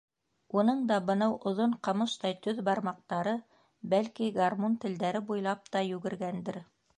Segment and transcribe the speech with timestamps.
[0.59, 3.35] Уның да бынау оҙон, ҡамыштай төҙ бармаҡтары,
[3.93, 6.61] бәлки, гармун телдәре буйлап та йүгергәндер...